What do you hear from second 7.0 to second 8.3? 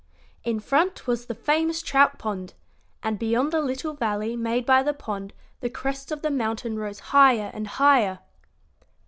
higher and higher.